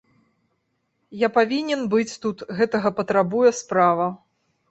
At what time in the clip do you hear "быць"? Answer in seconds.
1.93-2.17